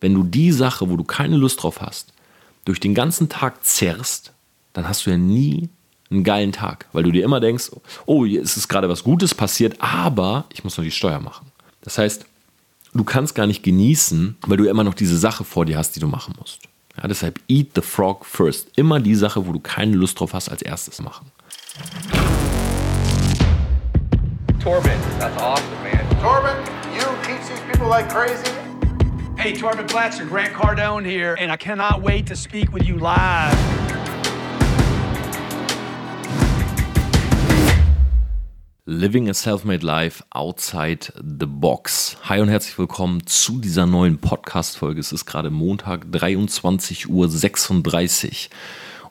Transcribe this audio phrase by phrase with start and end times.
[0.00, 2.12] Wenn du die Sache, wo du keine Lust drauf hast,
[2.64, 4.32] durch den ganzen Tag zerrst,
[4.72, 5.68] dann hast du ja nie
[6.10, 7.70] einen geilen Tag, weil du dir immer denkst,
[8.06, 11.52] oh, jetzt ist gerade was Gutes passiert, aber ich muss noch die Steuer machen.
[11.82, 12.24] Das heißt,
[12.94, 16.00] du kannst gar nicht genießen, weil du immer noch diese Sache vor dir hast, die
[16.00, 16.60] du machen musst.
[16.96, 18.68] Ja, deshalb eat the frog first.
[18.76, 21.30] Immer die Sache, wo du keine Lust drauf hast, als erstes machen.
[24.62, 26.20] Torben, that's awesome, man.
[26.20, 26.56] Torben,
[26.94, 28.69] you teach these people like crazy.
[29.40, 33.56] Hey, Torben Blatcher, Grant Cardone here, and I cannot wait to speak with you live.
[38.84, 42.18] Living a Self-Made Life Outside the Box.
[42.24, 45.00] Hi und herzlich willkommen zu dieser neuen Podcast-Folge.
[45.00, 48.50] Es ist gerade Montag, 23.36 Uhr.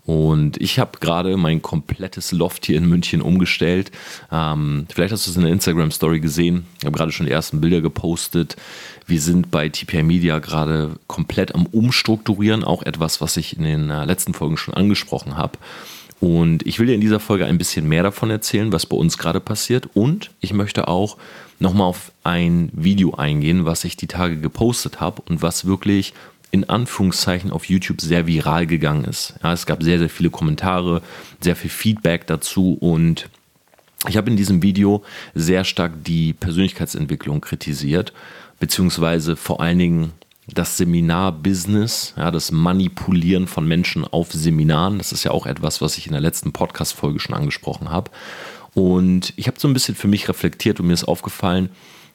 [0.10, 3.92] Und ich habe gerade mein komplettes Loft hier in München umgestellt.
[4.32, 6.66] Ähm, vielleicht hast du es in der Instagram-Story gesehen.
[6.80, 8.56] Ich habe gerade schon die ersten Bilder gepostet.
[9.06, 12.64] Wir sind bei TPI Media gerade komplett am Umstrukturieren.
[12.64, 15.60] Auch etwas, was ich in den äh, letzten Folgen schon angesprochen habe.
[16.20, 19.20] Und ich will dir in dieser Folge ein bisschen mehr davon erzählen, was bei uns
[19.20, 19.90] gerade passiert.
[19.94, 21.18] Und ich möchte auch
[21.60, 26.16] nochmal auf ein Video eingehen, was ich die Tage gepostet habe und was wirklich
[26.52, 29.36] in Anführungszeichen auf YouTube sehr viral gegangen ist.
[29.44, 31.02] Ja, es gab sehr, sehr viele Kommentare,
[31.42, 33.30] sehr viel Feedback dazu und
[34.08, 35.04] ich habe in diesem Video
[35.36, 38.14] sehr stark die Persönlichkeitsentwicklung kritisiert,
[38.60, 40.14] beziehungsweise vor allen Dingen
[40.48, 44.98] das Seminar-Business, ja, das Manipulieren von Menschen auf Seminaren.
[44.98, 48.10] Das ist ja auch etwas, was ich in der letzten Podcast-Folge schon angesprochen habe.
[48.74, 51.70] Und ich habe so ein bisschen für mich reflektiert und mir ist aufgefallen,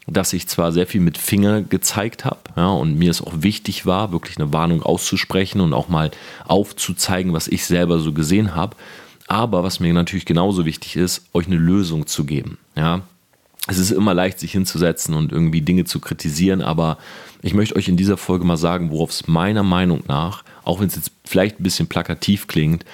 [0.06, 3.86] dass ich zwar sehr viel mit Finger gezeigt habe ja, und mir es auch wichtig
[3.86, 6.10] war, wirklich eine Warnung auszusprechen und auch mal
[6.46, 8.76] aufzuzeigen, was ich selber so gesehen habe,
[9.26, 12.58] aber was mir natürlich genauso wichtig ist, euch eine Lösung zu geben.
[12.76, 13.02] Ja.
[13.66, 16.98] Es ist immer leicht, sich hinzusetzen und irgendwie Dinge zu kritisieren, aber
[17.40, 20.88] ich möchte euch in dieser Folge mal sagen, worauf es meiner Meinung nach, auch wenn
[20.88, 22.84] es jetzt vielleicht ein bisschen plakativ klingt,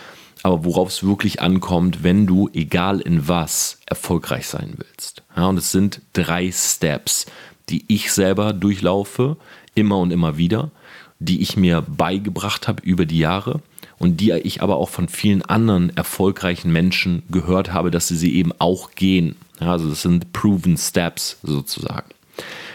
[0.42, 5.22] aber worauf es wirklich ankommt, wenn du, egal in was, erfolgreich sein willst.
[5.36, 7.26] Ja, und es sind drei Steps,
[7.68, 9.36] die ich selber durchlaufe,
[9.74, 10.70] immer und immer wieder,
[11.18, 13.60] die ich mir beigebracht habe über die Jahre
[13.98, 18.34] und die ich aber auch von vielen anderen erfolgreichen Menschen gehört habe, dass sie sie
[18.34, 19.36] eben auch gehen.
[19.60, 22.08] Ja, also das sind proven Steps sozusagen.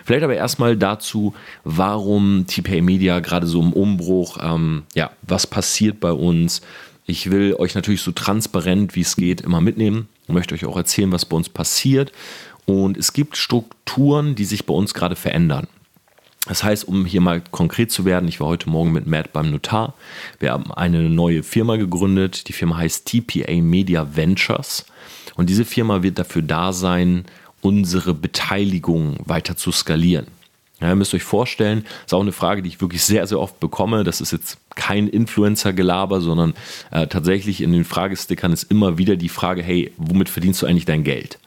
[0.05, 1.33] Vielleicht aber erstmal dazu,
[1.63, 6.61] warum TPA Media gerade so im Umbruch, ähm, ja, was passiert bei uns,
[7.05, 10.77] ich will euch natürlich so transparent wie es geht immer mitnehmen und möchte euch auch
[10.77, 12.11] erzählen, was bei uns passiert.
[12.65, 15.67] Und es gibt Strukturen, die sich bei uns gerade verändern.
[16.47, 19.51] Das heißt, um hier mal konkret zu werden, ich war heute Morgen mit Matt beim
[19.51, 19.95] Notar.
[20.39, 22.47] Wir haben eine neue Firma gegründet.
[22.47, 24.85] Die Firma heißt TPA Media Ventures.
[25.35, 27.25] Und diese Firma wird dafür da sein,
[27.61, 30.27] unsere Beteiligung weiter zu skalieren.
[30.81, 33.39] Ja, ihr müsst euch vorstellen, das ist auch eine Frage, die ich wirklich sehr, sehr
[33.39, 34.03] oft bekomme.
[34.03, 36.53] Das ist jetzt kein Influencer-Gelaber, sondern
[36.91, 40.85] äh, tatsächlich in den Fragestickern ist immer wieder die Frage, hey, womit verdienst du eigentlich
[40.85, 41.39] dein Geld?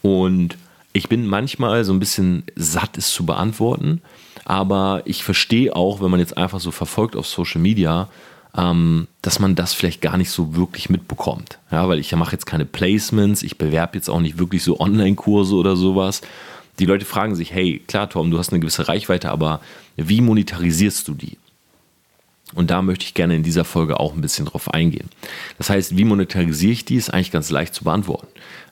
[0.00, 0.56] Und
[0.94, 4.00] ich bin manchmal so ein bisschen satt, es zu beantworten,
[4.44, 8.08] aber ich verstehe auch, wenn man jetzt einfach so verfolgt auf Social Media,
[8.56, 11.58] ähm, dass man das vielleicht gar nicht so wirklich mitbekommt.
[11.70, 15.54] Ja, weil ich mache jetzt keine Placements, ich bewerbe jetzt auch nicht wirklich so Online-Kurse
[15.54, 16.22] oder sowas.
[16.78, 19.60] Die Leute fragen sich, hey, klar, Tom, du hast eine gewisse Reichweite, aber
[19.96, 21.36] wie monetarisierst du die?
[22.54, 25.08] Und da möchte ich gerne in dieser Folge auch ein bisschen drauf eingehen.
[25.58, 28.26] Das heißt, wie monetarisiere ich die, ist eigentlich ganz leicht zu beantworten.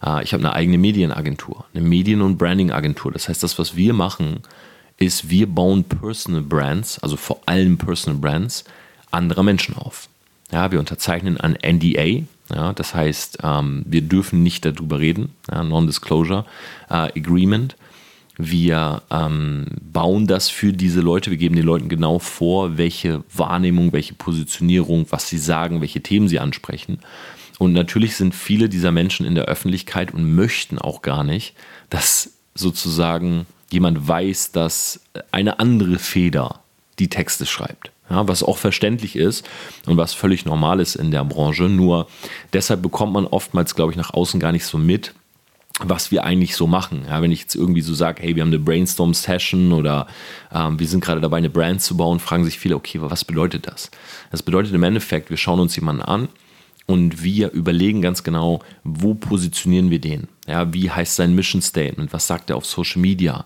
[0.04, 3.12] Äh, ich habe eine eigene Medienagentur, eine Medien- und Brandingagentur.
[3.12, 4.42] Das heißt, das, was wir machen,
[4.98, 8.64] ist, wir bauen Personal Brands, also vor allem Personal Brands,
[9.10, 10.08] anderer Menschen auf.
[10.52, 15.62] Ja, wir unterzeichnen ein NDA, ja, das heißt, ähm, wir dürfen nicht darüber reden, ja,
[15.62, 16.44] Non-Disclosure
[16.88, 17.76] äh, Agreement.
[18.42, 21.30] Wir ähm, bauen das für diese Leute.
[21.30, 26.28] Wir geben den Leuten genau vor, welche Wahrnehmung, welche Positionierung, was sie sagen, welche Themen
[26.28, 27.00] sie ansprechen.
[27.58, 31.54] Und natürlich sind viele dieser Menschen in der Öffentlichkeit und möchten auch gar nicht,
[31.90, 35.00] dass sozusagen jemand weiß, dass
[35.30, 36.60] eine andere Feder
[36.98, 37.90] die Texte schreibt.
[38.08, 39.48] Ja, was auch verständlich ist
[39.86, 41.64] und was völlig normal ist in der Branche.
[41.64, 42.08] Nur
[42.52, 45.14] deshalb bekommt man oftmals, glaube ich, nach außen gar nicht so mit,
[45.88, 47.02] was wir eigentlich so machen.
[47.08, 50.06] Ja, wenn ich jetzt irgendwie so sage, hey, wir haben eine Brainstorm-Session oder
[50.52, 53.66] ähm, wir sind gerade dabei, eine Brand zu bauen, fragen sich viele, okay, was bedeutet
[53.66, 53.90] das?
[54.30, 56.28] Das bedeutet im Endeffekt, wir schauen uns jemanden an
[56.86, 60.28] und wir überlegen ganz genau, wo positionieren wir den?
[60.48, 62.12] Ja, wie heißt sein Mission Statement?
[62.12, 63.44] Was sagt er auf Social Media?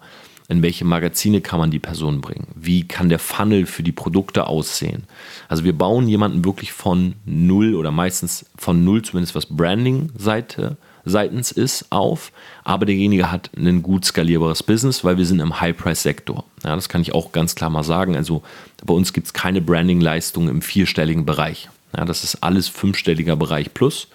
[0.49, 2.49] In welche Magazine kann man die Person bringen?
[2.55, 5.05] Wie kann der Funnel für die Produkte aussehen?
[5.49, 11.53] Also wir bauen jemanden wirklich von null oder meistens von null, zumindest was Branding-Seite seitens
[11.53, 12.33] ist auf,
[12.65, 16.45] aber derjenige hat ein gut skalierbares Business, weil wir sind im High-Price-Sektor.
[16.65, 18.17] Ja, das kann ich auch ganz klar mal sagen.
[18.17, 18.43] Also
[18.85, 21.69] bei uns gibt es keine Branding-Leistung im vierstelligen Bereich.
[21.97, 24.09] Ja, das ist alles fünfstelliger Bereich plus.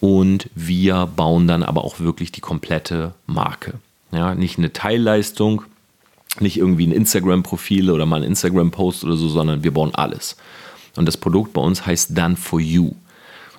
[0.00, 3.74] Und wir bauen dann aber auch wirklich die komplette Marke.
[4.12, 5.62] Ja, nicht eine Teilleistung,
[6.40, 10.36] nicht irgendwie ein Instagram-Profil oder mal ein Instagram-Post oder so, sondern wir bauen alles.
[10.96, 12.92] Und das Produkt bei uns heißt Done for You.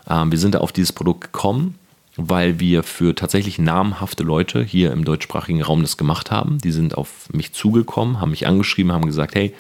[0.09, 1.75] Ähm, wir sind da auf dieses Produkt gekommen,
[2.17, 6.57] weil wir für tatsächlich namhafte Leute hier im deutschsprachigen Raum das gemacht haben.
[6.57, 9.53] Die sind auf mich zugekommen, haben mich angeschrieben, haben gesagt, hey,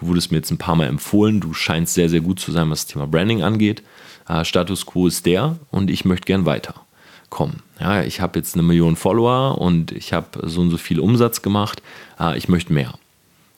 [0.00, 2.70] du wurdest mir jetzt ein paar Mal empfohlen, du scheinst sehr, sehr gut zu sein,
[2.70, 3.82] was das Thema Branding angeht.
[4.28, 7.62] Äh, Status quo ist der und ich möchte gern weiterkommen.
[7.80, 11.42] Ja, ich habe jetzt eine Million Follower und ich habe so und so viel Umsatz
[11.42, 11.82] gemacht,
[12.20, 12.94] äh, ich möchte mehr.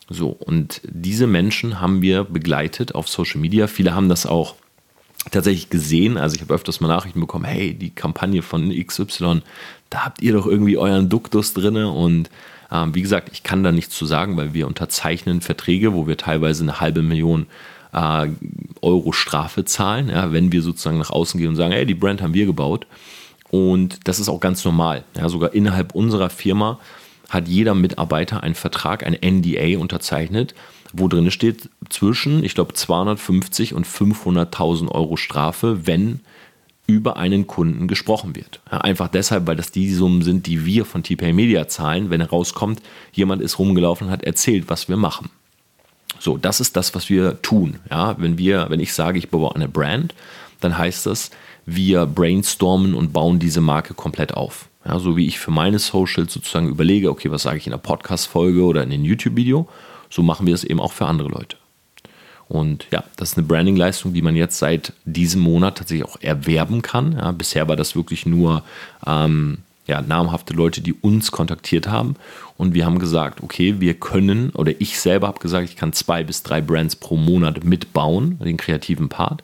[0.08, 3.66] So, und diese Menschen haben wir begleitet auf Social Media.
[3.66, 4.54] Viele haben das auch
[5.30, 6.16] tatsächlich gesehen.
[6.16, 9.42] Also ich habe öfters mal Nachrichten bekommen, hey, die Kampagne von XY,
[9.90, 11.76] da habt ihr doch irgendwie euren Duktus drin.
[11.76, 12.30] Und
[12.70, 16.16] ähm, wie gesagt, ich kann da nichts zu sagen, weil wir unterzeichnen Verträge, wo wir
[16.16, 17.46] teilweise eine halbe Million
[17.92, 18.28] äh,
[18.82, 22.22] Euro Strafe zahlen, ja, wenn wir sozusagen nach außen gehen und sagen, hey, die Brand
[22.22, 22.86] haben wir gebaut.
[23.50, 25.04] Und das ist auch ganz normal.
[25.16, 26.78] Ja, sogar innerhalb unserer Firma
[27.28, 30.54] hat jeder Mitarbeiter einen Vertrag, ein NDA unterzeichnet,
[30.98, 36.20] wo drin steht zwischen, ich glaube, 250 und 500.000 Euro Strafe, wenn
[36.86, 38.60] über einen Kunden gesprochen wird.
[38.70, 42.80] Einfach deshalb, weil das die Summen sind, die wir von TPay Media zahlen, wenn herauskommt,
[43.12, 45.30] jemand ist rumgelaufen und hat erzählt, was wir machen.
[46.20, 47.80] So, das ist das, was wir tun.
[47.90, 50.14] Ja, wenn wir, wenn ich sage, ich baue eine Brand,
[50.60, 51.30] dann heißt das,
[51.66, 54.68] wir brainstormen und bauen diese Marke komplett auf.
[54.84, 57.82] Ja, so wie ich für meine Socials sozusagen überlege, okay, was sage ich in einer
[57.82, 59.68] Podcast-Folge oder in einem YouTube-Video,
[60.10, 61.56] so machen wir es eben auch für andere Leute.
[62.48, 66.80] Und ja, das ist eine Branding-Leistung, die man jetzt seit diesem Monat tatsächlich auch erwerben
[66.80, 67.12] kann.
[67.12, 68.62] Ja, bisher war das wirklich nur
[69.04, 72.16] ähm, ja, namhafte Leute, die uns kontaktiert haben.
[72.56, 76.24] Und wir haben gesagt, okay, wir können, oder ich selber habe gesagt, ich kann zwei
[76.24, 79.42] bis drei Brands pro Monat mitbauen, den kreativen Part.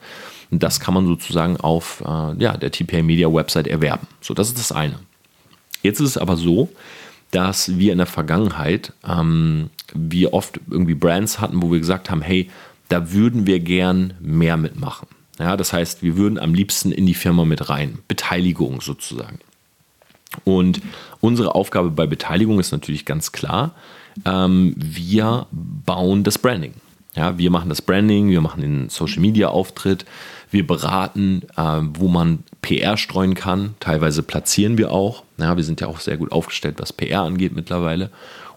[0.50, 4.06] Und das kann man sozusagen auf äh, ja, der TPA Media Website erwerben.
[4.20, 4.98] So, das ist das eine.
[5.82, 6.68] Jetzt ist es aber so,
[7.32, 12.22] dass wir in der Vergangenheit ähm, wir oft irgendwie Brands hatten, wo wir gesagt haben,
[12.22, 12.48] hey,
[12.88, 15.08] da würden wir gern mehr mitmachen.
[15.38, 19.38] Ja, das heißt, wir würden am liebsten in die Firma mit rein, Beteiligung sozusagen.
[20.44, 20.80] Und
[21.20, 23.74] unsere Aufgabe bei Beteiligung ist natürlich ganz klar,
[24.24, 26.74] ähm, wir bauen das Branding.
[27.14, 30.06] Ja, wir machen das Branding, wir machen den Social Media Auftritt,
[30.52, 33.74] wir beraten, äh, wo man PR streuen kann.
[33.80, 35.24] Teilweise platzieren wir auch.
[35.38, 38.10] Ja, wir sind ja auch sehr gut aufgestellt, was PR angeht mittlerweile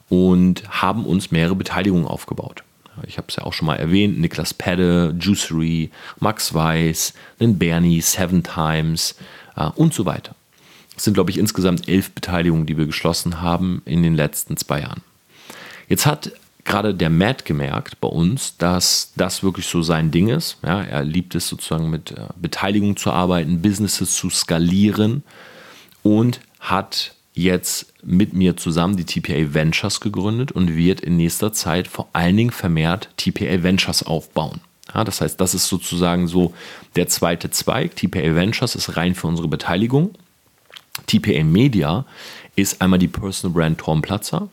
[0.10, 2.64] und haben uns mehrere Beteiligungen aufgebaut.
[3.08, 5.90] Ich habe es ja auch schon mal erwähnt: Niklas Pedde, Juicery,
[6.20, 9.16] Max Weiß, den Bernie, Seven Times
[9.56, 10.36] äh, und so weiter.
[10.96, 14.82] Es sind, glaube ich, insgesamt elf Beteiligungen, die wir geschlossen haben in den letzten zwei
[14.82, 15.02] Jahren.
[15.90, 16.32] Jetzt hat
[16.66, 20.58] gerade der Matt gemerkt bei uns, dass das wirklich so sein Ding ist.
[20.64, 25.24] Ja, er liebt es sozusagen mit äh, Beteiligung zu arbeiten, Businesses zu skalieren
[26.04, 31.88] und hat jetzt mit mir zusammen die TPA Ventures gegründet und wird in nächster Zeit
[31.88, 34.62] vor allen Dingen vermehrt TPA Ventures aufbauen.
[34.94, 36.54] Ja, das heißt, das ist sozusagen so
[36.96, 37.96] der zweite Zweig.
[37.96, 40.16] TPA Ventures ist rein für unsere Beteiligung.
[41.08, 42.06] TPA Media
[42.56, 44.50] ist einmal die Personal Brand Tom Platzer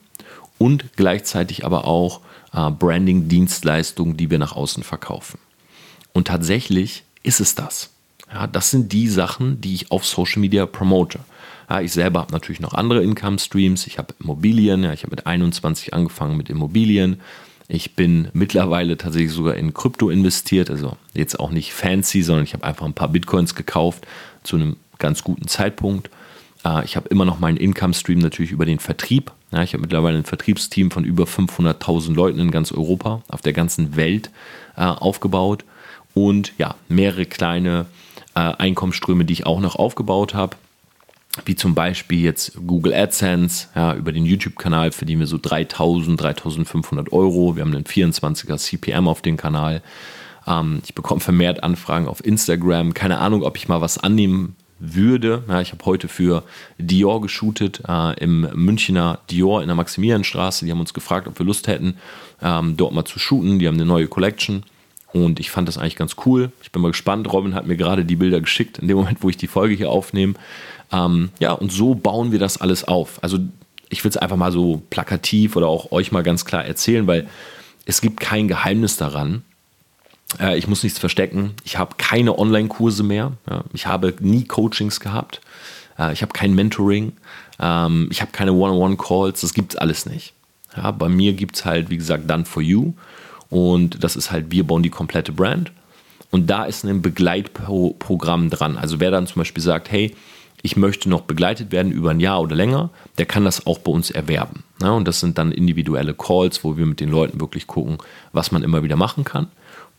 [0.62, 2.20] und gleichzeitig aber auch
[2.54, 5.40] äh, Branding-Dienstleistungen, die wir nach außen verkaufen.
[6.12, 7.90] Und tatsächlich ist es das.
[8.32, 11.18] Ja, das sind die Sachen, die ich auf Social Media promote.
[11.68, 13.88] Ja, ich selber habe natürlich noch andere Income Streams.
[13.88, 14.84] Ich habe Immobilien.
[14.84, 17.20] Ja, ich habe mit 21 angefangen mit Immobilien.
[17.66, 20.70] Ich bin mittlerweile tatsächlich sogar in Krypto investiert.
[20.70, 24.06] Also jetzt auch nicht fancy, sondern ich habe einfach ein paar Bitcoins gekauft
[24.44, 26.08] zu einem ganz guten Zeitpunkt.
[26.64, 29.32] Äh, ich habe immer noch meinen Income Stream natürlich über den Vertrieb.
[29.50, 33.52] Ja, ich habe mittlerweile ein Vertriebsteam von über 500.000 Leuten in ganz Europa, auf der
[33.52, 34.30] ganzen Welt
[34.76, 35.64] äh, aufgebaut
[36.14, 37.86] und ja, mehrere kleine
[38.34, 40.56] äh, Einkommensströme, die ich auch noch aufgebaut habe.
[41.46, 47.10] Wie zum Beispiel jetzt Google AdSense, ja, über den YouTube-Kanal verdienen wir so 3000, 3500
[47.10, 47.56] Euro.
[47.56, 49.82] Wir haben einen 24er CPM auf dem Kanal.
[50.46, 52.92] Ähm, ich bekomme vermehrt Anfragen auf Instagram.
[52.92, 55.44] Keine Ahnung, ob ich mal was annehmen würde.
[55.48, 56.42] Ja, ich habe heute für
[56.76, 60.64] Dior geshootet, äh, im Münchner Dior in der Maximilianstraße.
[60.64, 61.96] Die haben uns gefragt, ob wir Lust hätten,
[62.42, 63.60] ähm, dort mal zu shooten.
[63.60, 64.64] Die haben eine neue Collection.
[65.12, 66.50] Und ich fand das eigentlich ganz cool.
[66.62, 67.32] Ich bin mal gespannt.
[67.32, 69.90] Robin hat mir gerade die Bilder geschickt, in dem Moment, wo ich die Folge hier
[69.90, 70.34] aufnehme.
[70.90, 73.22] Ähm, ja, und so bauen wir das alles auf.
[73.22, 73.38] Also
[73.88, 77.28] ich will es einfach mal so plakativ oder auch euch mal ganz klar erzählen, weil
[77.84, 79.44] es gibt kein Geheimnis daran.
[80.40, 81.54] Äh, ich muss nichts verstecken.
[81.64, 83.32] Ich habe keine Online-Kurse mehr.
[83.72, 85.40] Ich habe nie Coachings gehabt.
[85.98, 87.12] Äh, ich habe kein Mentoring.
[87.60, 89.40] Ähm, ich habe keine One-on-One-Calls.
[89.40, 90.34] Das gibt es alles nicht.
[90.98, 92.94] Bei mir gibt es halt, wie gesagt, Done for You.
[93.50, 95.70] Und das ist halt, wir bauen die komplette Brand.
[96.30, 98.78] Und da ist ein Begleitprogramm dran.
[98.78, 100.16] Also wer dann zum Beispiel sagt, hey,
[100.62, 103.92] ich möchte noch begleitet werden über ein Jahr oder länger, der kann das auch bei
[103.92, 104.62] uns erwerben.
[104.80, 107.98] Und das sind dann individuelle Calls, wo wir mit den Leuten wirklich gucken,
[108.32, 109.48] was man immer wieder machen kann.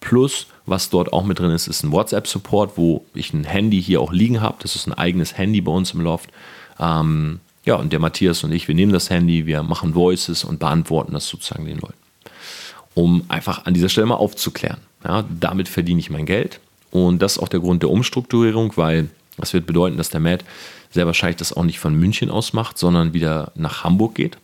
[0.04, 4.02] Plus, was dort auch mit drin ist, ist ein WhatsApp-Support, wo ich ein Handy hier
[4.02, 4.58] auch liegen habe.
[4.60, 6.30] Das ist ein eigenes Handy bei uns im Loft.
[6.78, 10.60] Ähm, ja, und der Matthias und ich, wir nehmen das Handy, wir machen Voices und
[10.60, 11.94] beantworten das sozusagen den Leuten.
[12.96, 14.80] Um einfach an dieser Stelle mal aufzuklären.
[15.06, 16.60] Ja, damit verdiene ich mein Geld.
[16.92, 20.44] Und das ist auch der Grund der Umstrukturierung, weil das wird bedeuten, dass der Matt
[20.92, 24.38] sehr wahrscheinlich das auch nicht von München aus macht, sondern wieder nach Hamburg geht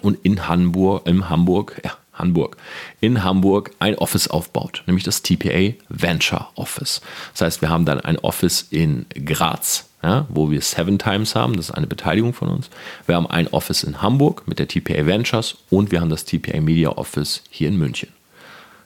[0.00, 2.56] und in Hamburg, in Hamburg, ja, Hamburg,
[3.00, 7.00] in Hamburg ein Office aufbaut, nämlich das TPA Venture Office.
[7.32, 11.56] Das heißt, wir haben dann ein Office in Graz, ja, wo wir Seven Times haben,
[11.56, 12.70] das ist eine Beteiligung von uns.
[13.06, 16.60] Wir haben ein Office in Hamburg mit der TPA Ventures und wir haben das TPA
[16.60, 18.10] Media Office hier in München.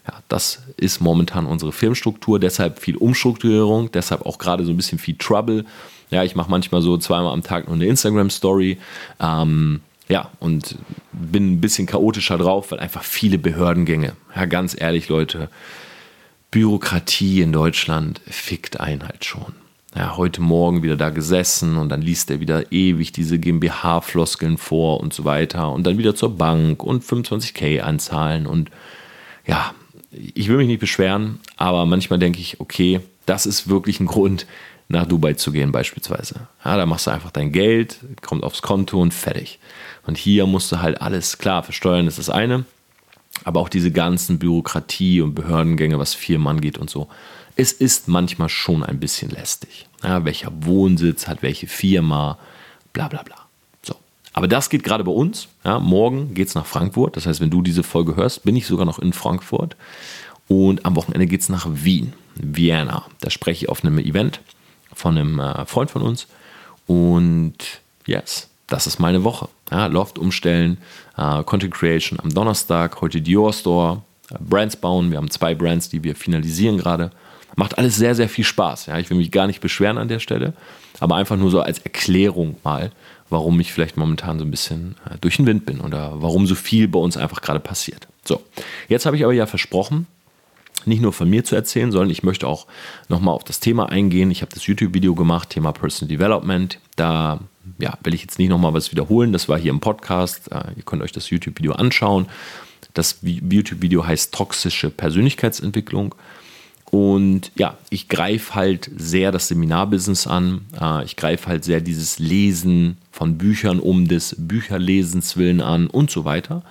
[0.06, 4.98] Ja, das ist momentan unsere Firmenstruktur, deshalb viel Umstrukturierung, deshalb auch gerade so ein bisschen
[4.98, 5.64] viel Trouble.
[6.10, 8.78] Ja, ich mache manchmal so zweimal am Tag nur eine Instagram-Story.
[9.18, 10.76] Ähm, ja, und
[11.12, 14.14] bin ein bisschen chaotischer drauf, weil einfach viele Behördengänge.
[14.34, 15.48] Ja, ganz ehrlich, Leute,
[16.50, 19.54] Bürokratie in Deutschland fickt einen halt schon.
[19.96, 25.00] Ja, heute Morgen wieder da gesessen und dann liest er wieder ewig diese GmbH-Floskeln vor
[25.00, 28.70] und so weiter und dann wieder zur Bank und 25k anzahlen und
[29.46, 29.72] ja,
[30.10, 34.46] ich will mich nicht beschweren, aber manchmal denke ich, okay, das ist wirklich ein Grund,
[34.88, 36.48] nach Dubai zu gehen beispielsweise.
[36.64, 39.58] Ja, da machst du einfach dein Geld, kommt aufs Konto und fertig.
[40.06, 42.64] Und hier musst du halt alles, klar, versteuern ist das eine,
[43.44, 47.08] aber auch diese ganzen Bürokratie und Behördengänge, was Firmen angeht und so.
[47.56, 49.86] Es ist manchmal schon ein bisschen lästig.
[50.02, 52.38] Ja, welcher Wohnsitz hat welche Firma,
[52.92, 53.36] bla bla bla.
[53.82, 53.94] So.
[54.32, 55.48] Aber das geht gerade bei uns.
[55.64, 57.16] Ja, morgen geht es nach Frankfurt.
[57.16, 59.76] Das heißt, wenn du diese Folge hörst, bin ich sogar noch in Frankfurt.
[60.48, 63.06] Und am Wochenende geht es nach Wien, Vienna.
[63.20, 64.40] Da spreche ich auf einem Event
[64.92, 66.26] von einem äh, Freund von uns.
[66.86, 67.56] Und
[68.06, 69.48] yes, das ist meine Woche.
[69.70, 70.78] Ja, Loft umstellen,
[71.16, 75.10] äh, Content Creation am Donnerstag, heute Dior Store, äh, Brands bauen.
[75.10, 77.10] Wir haben zwei Brands, die wir finalisieren gerade.
[77.56, 78.86] Macht alles sehr, sehr viel Spaß.
[78.86, 80.54] Ja, ich will mich gar nicht beschweren an der Stelle,
[80.98, 82.90] aber einfach nur so als Erklärung mal,
[83.30, 86.54] warum ich vielleicht momentan so ein bisschen äh, durch den Wind bin oder warum so
[86.54, 88.08] viel bei uns einfach gerade passiert.
[88.24, 88.42] So,
[88.88, 90.06] jetzt habe ich aber ja versprochen,
[90.86, 92.66] nicht nur von mir zu erzählen, sondern ich möchte auch
[93.08, 94.30] nochmal auf das Thema eingehen.
[94.30, 96.78] Ich habe das YouTube-Video gemacht, Thema Personal Development.
[96.96, 97.40] Da
[97.78, 99.32] ja, will ich jetzt nicht nochmal was wiederholen.
[99.32, 100.50] Das war hier im Podcast.
[100.50, 102.26] Äh, ihr könnt euch das YouTube-Video anschauen.
[102.94, 106.14] Das YouTube-Video heißt Toxische Persönlichkeitsentwicklung.
[106.90, 110.60] Und ja, ich greife halt sehr das Seminarbusiness an.
[110.80, 116.10] Äh, ich greife halt sehr dieses Lesen von Büchern um des Bücherlesens willen an und
[116.10, 116.62] so weiter.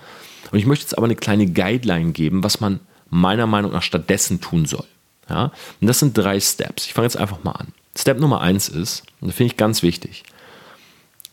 [0.50, 4.40] Und ich möchte jetzt aber eine kleine Guideline geben, was man meiner Meinung nach stattdessen
[4.40, 4.86] tun soll.
[5.28, 5.52] Ja?
[5.80, 6.86] Und das sind drei Steps.
[6.86, 7.68] Ich fange jetzt einfach mal an.
[7.96, 10.24] Step Nummer eins ist, und das finde ich ganz wichtig,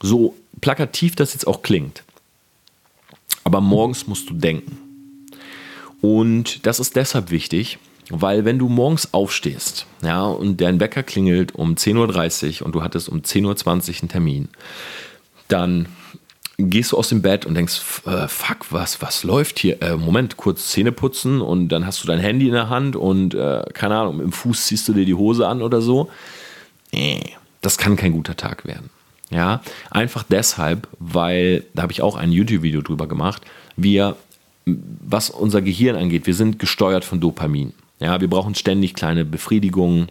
[0.02, 2.04] so plakativ das jetzt auch klingt,
[3.44, 4.78] aber morgens musst du denken.
[6.02, 7.78] Und das ist deshalb wichtig,
[8.10, 12.84] weil wenn du morgens aufstehst, ja, und dein Wecker klingelt um 10.30 Uhr und du
[12.84, 14.50] hattest um 10.20 Uhr einen Termin,
[15.48, 15.88] dann
[16.58, 19.82] gehst du aus dem Bett und denkst, äh, fuck, was, was läuft hier?
[19.82, 23.34] Äh, Moment, kurz Zähne putzen und dann hast du dein Handy in der Hand und
[23.34, 26.10] äh, keine Ahnung, im Fuß ziehst du dir die Hose an oder so.
[27.62, 28.90] Das kann kein guter Tag werden.
[29.32, 33.44] Ja, einfach deshalb, weil, da habe ich auch ein YouTube-Video drüber gemacht,
[33.78, 34.18] wir,
[34.66, 37.74] was unser Gehirn angeht, wir sind gesteuert von Dopamin.
[38.00, 40.10] Ja, wir brauchen ständig kleine Befriedigungen.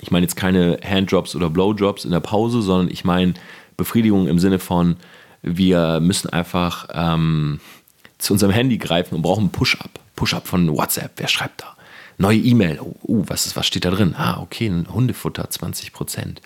[0.00, 3.34] Ich meine jetzt keine Handjobs oder Blowjobs in der Pause, sondern ich meine
[3.76, 4.96] Befriedigung im Sinne von,
[5.42, 7.60] wir müssen einfach ähm,
[8.18, 9.90] zu unserem Handy greifen und brauchen Push-Up.
[10.14, 11.12] Push-Up von WhatsApp.
[11.16, 11.71] Wer schreibt da?
[12.22, 12.78] Neue E-Mail.
[12.80, 14.14] Oh, uh, was, ist, was steht da drin?
[14.16, 16.36] Ah, okay, ein Hundefutter, 20%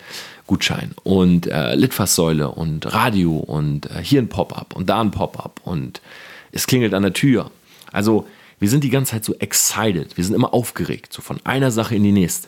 [0.47, 0.95] Gutschein.
[1.03, 6.01] Und äh, Litfaßsäule und Radio und äh, hier ein Pop-up und da ein Pop-up und
[6.51, 7.51] es klingelt an der Tür.
[7.91, 8.27] Also,
[8.59, 10.17] wir sind die ganze Zeit so excited.
[10.17, 12.47] Wir sind immer aufgeregt, so von einer Sache in die nächste.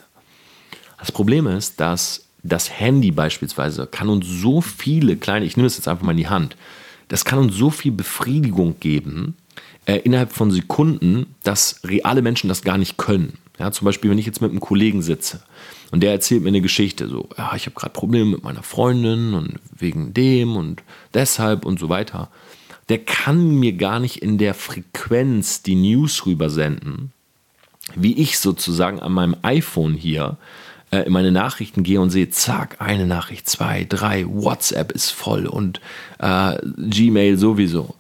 [0.98, 5.78] Das Problem ist, dass das Handy beispielsweise kann uns so viele kleine, ich nehme es
[5.78, 6.58] jetzt einfach mal in die Hand,
[7.10, 9.36] das kann uns so viel Befriedigung geben
[9.86, 13.38] äh, innerhalb von Sekunden, dass reale Menschen das gar nicht können.
[13.60, 15.42] Ja, zum Beispiel, wenn ich jetzt mit einem Kollegen sitze
[15.92, 19.34] und der erzählt mir eine Geschichte, so, ja, ich habe gerade Probleme mit meiner Freundin
[19.34, 20.82] und wegen dem und
[21.14, 22.30] deshalb und so weiter.
[22.88, 27.12] Der kann mir gar nicht in der Frequenz die News rübersenden,
[27.96, 30.38] wie ich sozusagen an meinem iPhone hier
[30.92, 35.46] äh, in meine Nachrichten gehe und sehe, zack, eine Nachricht, zwei, drei, WhatsApp ist voll
[35.48, 35.82] und
[36.20, 37.96] äh, Gmail sowieso.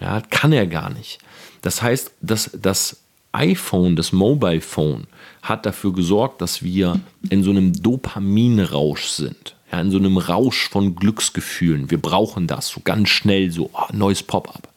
[0.00, 1.18] Ja, kann er gar nicht.
[1.62, 3.00] Das heißt, dass das
[3.32, 5.06] iPhone, das Mobile Phone,
[5.42, 7.00] hat dafür gesorgt, dass wir
[7.30, 9.54] in so einem Dopaminrausch sind.
[9.70, 11.90] Ja, in so einem Rausch von Glücksgefühlen.
[11.90, 14.68] Wir brauchen das so ganz schnell, so oh, neues Pop-up.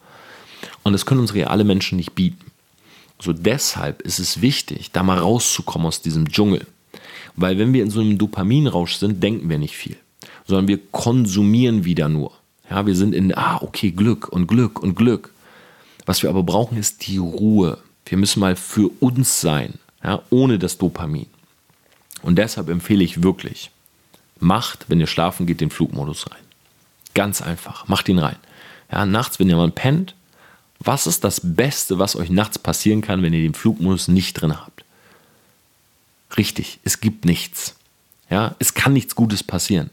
[0.82, 2.52] Und das können uns reale Menschen nicht bieten.
[3.18, 6.66] So deshalb ist es wichtig, da mal rauszukommen aus diesem Dschungel.
[7.36, 9.96] Weil wenn wir in so einem Dopaminrausch sind, denken wir nicht viel,
[10.46, 12.32] sondern wir konsumieren wieder nur.
[12.72, 15.30] Ja, wir sind in, ah, okay, Glück und Glück und Glück.
[16.06, 17.76] Was wir aber brauchen, ist die Ruhe.
[18.06, 21.26] Wir müssen mal für uns sein, ja, ohne das Dopamin.
[22.22, 23.70] Und deshalb empfehle ich wirklich,
[24.40, 26.40] macht, wenn ihr schlafen geht, den Flugmodus rein.
[27.12, 28.36] Ganz einfach, macht ihn rein.
[28.90, 30.14] Ja, nachts, wenn ihr mal pennt,
[30.78, 34.56] was ist das Beste, was euch nachts passieren kann, wenn ihr den Flugmodus nicht drin
[34.56, 34.82] habt?
[36.38, 37.76] Richtig, es gibt nichts.
[38.30, 39.90] Ja, es kann nichts Gutes passieren.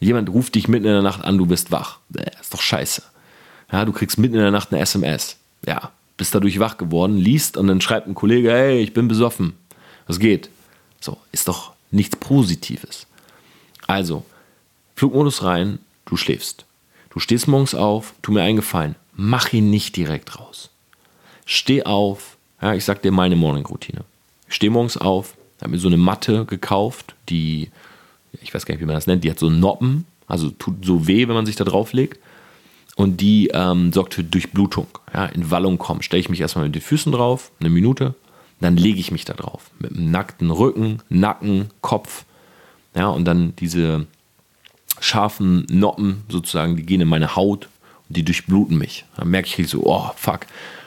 [0.00, 1.98] Jemand ruft dich mitten in der Nacht an, du bist wach.
[2.10, 3.02] Das ist doch scheiße.
[3.72, 5.36] Ja, du kriegst mitten in der Nacht eine SMS.
[5.66, 9.54] Ja, bist dadurch wach geworden, liest und dann schreibt ein Kollege, hey, ich bin besoffen.
[10.06, 10.50] Was geht?
[11.00, 13.06] So, ist doch nichts Positives.
[13.86, 14.24] Also,
[14.96, 16.66] Flugmodus rein, du schläfst.
[17.10, 20.70] Du stehst morgens auf, tu mir eingefallen, mach ihn nicht direkt raus.
[21.46, 24.04] Steh auf, ja, ich sag dir meine Morning-Routine.
[24.48, 27.70] Ich stehe morgens auf, habe mir so eine Matte gekauft, die,
[28.42, 31.06] ich weiß gar nicht, wie man das nennt, die hat so Noppen, also tut so
[31.06, 32.18] weh, wenn man sich da drauf legt.
[32.96, 36.02] Und die ähm, sorgt für Durchblutung, ja, in Wallung kommen.
[36.02, 38.14] Stelle ich mich erstmal mit den Füßen drauf, eine Minute,
[38.60, 39.70] dann lege ich mich da drauf.
[39.80, 42.24] Mit einem nackten Rücken, Nacken, Kopf.
[42.94, 44.06] Ja, und dann diese
[45.00, 47.68] scharfen Noppen sozusagen, die gehen in meine Haut
[48.08, 49.04] und die durchbluten mich.
[49.16, 50.46] Dann merke ich so, oh fuck,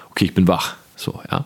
[0.10, 0.76] okay, ich bin wach.
[0.96, 1.46] So, ja.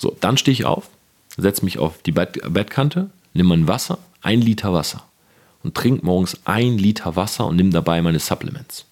[0.00, 0.90] So, dann stehe ich auf,
[1.36, 5.04] setze mich auf die Bett Bettkante, nehme mein Wasser, ein Liter Wasser
[5.64, 8.84] und trinke morgens ein Liter Wasser und nehme dabei meine Supplements.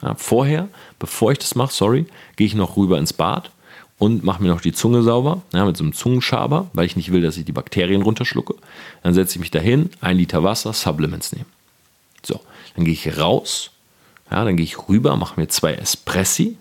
[0.00, 0.68] Ja, vorher,
[0.98, 2.06] bevor ich das mache, sorry,
[2.36, 3.50] gehe ich noch rüber ins Bad
[3.98, 7.12] und mache mir noch die Zunge sauber ja, mit so einem Zungenschaber, weil ich nicht
[7.12, 8.54] will, dass ich die Bakterien runterschlucke.
[9.02, 11.46] Dann setze ich mich dahin, ein Liter Wasser, Supplements nehmen.
[12.24, 12.40] So,
[12.76, 13.72] dann gehe ich raus,
[14.30, 16.56] ja, dann gehe ich rüber, mache mir zwei Espressi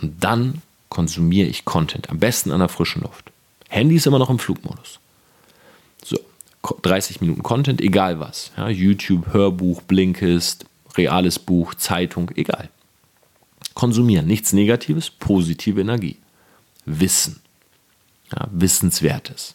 [0.00, 2.08] und dann konsumiere ich Content.
[2.08, 3.30] Am besten an der frischen Luft.
[3.68, 5.00] Handy ist immer noch im Flugmodus.
[6.66, 8.50] So, 30 Minuten Content, egal was.
[8.56, 12.70] Ja, YouTube, Hörbuch, Blinkist, reales Buch, Zeitung, egal.
[13.74, 16.16] Konsumieren, nichts Negatives, positive Energie.
[16.84, 17.40] Wissen.
[18.32, 19.54] Ja, Wissenswertes.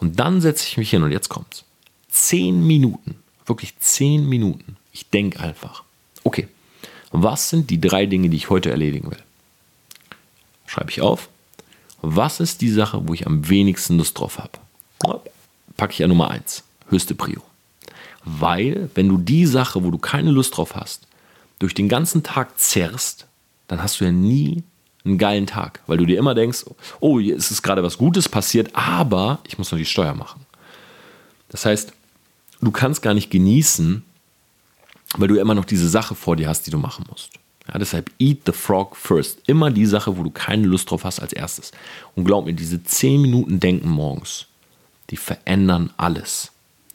[0.00, 1.64] Und dann setze ich mich hin und jetzt kommt's.
[2.08, 4.76] Zehn Minuten, wirklich zehn Minuten.
[4.92, 5.82] Ich denke einfach,
[6.24, 6.48] okay,
[7.10, 9.22] was sind die drei Dinge, die ich heute erledigen will?
[10.66, 11.28] Schreibe ich auf.
[12.00, 14.58] Was ist die Sache, wo ich am wenigsten Lust drauf habe?
[15.78, 17.40] Packe ich ja Nummer eins, höchste Prio.
[18.24, 21.06] Weil, wenn du die Sache, wo du keine Lust drauf hast,
[21.58, 23.26] durch den ganzen Tag zerrst,
[23.68, 24.64] dann hast du ja nie
[25.04, 26.66] einen geilen Tag, weil du dir immer denkst,
[27.00, 30.44] oh, hier ist gerade was Gutes passiert, aber ich muss noch die Steuer machen.
[31.48, 31.92] Das heißt,
[32.60, 34.02] du kannst gar nicht genießen,
[35.16, 37.30] weil du immer noch diese Sache vor dir hast, die du machen musst.
[37.72, 39.38] Ja, deshalb eat the frog first.
[39.46, 41.70] Immer die Sache, wo du keine Lust drauf hast, als erstes.
[42.16, 44.47] Und glaub mir, diese 10 Minuten Denken morgens,
[45.10, 46.52] die verändern alles.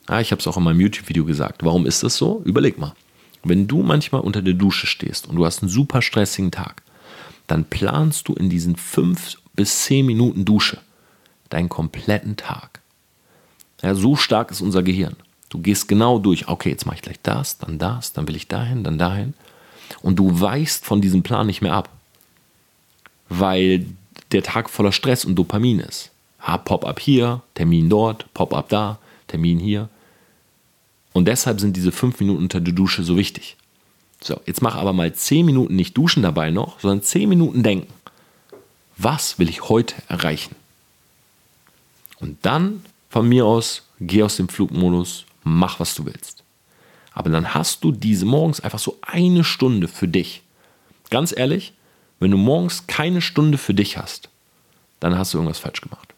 [0.10, 1.64] Ja, ich habe es auch in meinem YouTube-Video gesagt.
[1.64, 2.42] Warum ist das so?
[2.46, 2.94] Überleg mal.
[3.44, 6.82] Wenn du manchmal unter der Dusche stehst und du hast einen super stressigen Tag,
[7.48, 10.80] dann planst du in diesen fünf bis zehn Minuten Dusche
[11.50, 12.82] deinen kompletten Tag.
[13.82, 15.16] Ja, so stark ist unser Gehirn.
[15.50, 18.48] Du gehst genau durch, okay, jetzt mache ich gleich das, dann das, dann will ich
[18.48, 19.34] dahin, dann dahin.
[20.02, 21.90] Und du weichst von diesem Plan nicht mehr ab,
[23.30, 23.86] weil
[24.32, 26.13] der Tag voller Stress und Dopamin ist.
[26.46, 29.88] Ah, Pop-up hier, Termin dort, Pop-up da, Termin hier.
[31.14, 33.56] Und deshalb sind diese fünf Minuten unter der Dusche so wichtig.
[34.22, 37.94] So, jetzt mach aber mal zehn Minuten nicht duschen dabei noch, sondern zehn Minuten denken.
[38.98, 40.56] Was will ich heute erreichen?
[42.20, 46.44] Und dann von mir aus, geh aus dem Flugmodus, mach was du willst.
[47.14, 50.42] Aber dann hast du diese morgens einfach so eine Stunde für dich.
[51.10, 51.74] Ganz ehrlich,
[52.20, 54.30] wenn du morgens keine Stunde für dich hast,
[55.00, 56.14] dann hast du irgendwas falsch gemacht.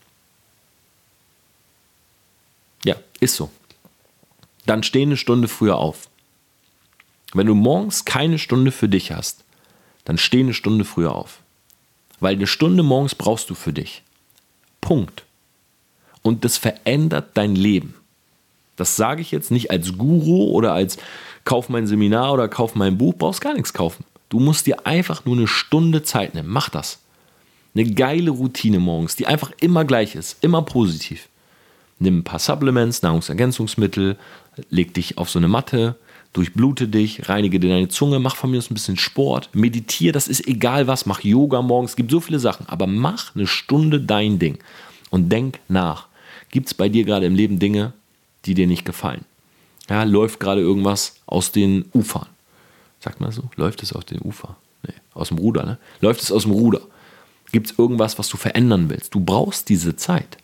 [2.85, 3.51] Ja, ist so.
[4.65, 6.09] Dann steh eine Stunde früher auf.
[7.33, 9.43] Wenn du morgens keine Stunde für dich hast,
[10.05, 11.39] dann steh eine Stunde früher auf.
[12.19, 14.03] Weil eine Stunde morgens brauchst du für dich.
[14.79, 15.25] Punkt.
[16.21, 17.95] Und das verändert dein Leben.
[18.77, 20.97] Das sage ich jetzt nicht als Guru oder als
[21.43, 24.05] kauf mein Seminar oder kauf mein Buch, brauchst gar nichts kaufen.
[24.29, 26.49] Du musst dir einfach nur eine Stunde Zeit nehmen.
[26.49, 26.99] Mach das.
[27.73, 31.27] Eine geile Routine morgens, die einfach immer gleich ist, immer positiv.
[31.99, 34.17] Nimm ein paar Supplements, Nahrungsergänzungsmittel,
[34.69, 35.95] leg dich auf so eine Matte,
[36.33, 40.27] durchblute dich, reinige dir deine Zunge, mach von mir aus ein bisschen Sport, meditiere, das
[40.27, 44.01] ist egal was, mach Yoga morgens, es gibt so viele Sachen, aber mach eine Stunde
[44.01, 44.57] dein Ding
[45.09, 46.07] und denk nach.
[46.51, 47.93] Gibt es bei dir gerade im Leben Dinge,
[48.45, 49.23] die dir nicht gefallen?
[49.89, 52.27] Ja, läuft gerade irgendwas aus den Ufern?
[52.99, 53.43] Sagt man so?
[53.55, 54.55] Läuft es aus den Ufern?
[54.83, 55.77] Nee, aus dem Ruder, ne?
[56.01, 56.81] Läuft es aus dem Ruder?
[57.51, 59.13] Gibt es irgendwas, was du verändern willst?
[59.13, 60.37] Du brauchst diese Zeit.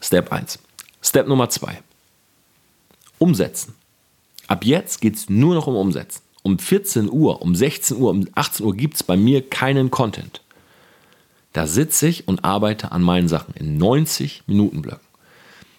[0.00, 0.58] Step 1.
[1.02, 1.82] Step Nummer 2.
[3.18, 3.74] Umsetzen.
[4.48, 6.22] Ab jetzt geht es nur noch um Umsetzen.
[6.42, 10.42] Um 14 Uhr, um 16 Uhr, um 18 Uhr gibt es bei mir keinen Content.
[11.52, 15.06] Da sitze ich und arbeite an meinen Sachen in 90 Minuten Blöcken.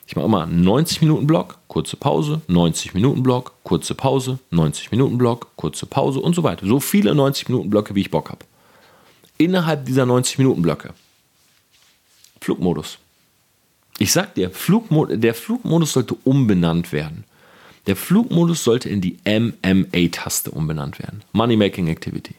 [0.07, 5.17] Ich mache immer 90 Minuten Block, kurze Pause, 90 Minuten Block, kurze Pause, 90 Minuten
[5.17, 6.65] Block, kurze Pause und so weiter.
[6.65, 8.45] So viele 90 Minuten Blöcke, wie ich Bock habe.
[9.37, 10.93] Innerhalb dieser 90 Minuten Blöcke.
[12.41, 12.97] Flugmodus.
[13.99, 17.23] Ich sag dir, Flugmod der Flugmodus sollte umbenannt werden.
[17.87, 21.23] Der Flugmodus sollte in die MMA-Taste umbenannt werden.
[21.31, 22.35] Money Making Activity.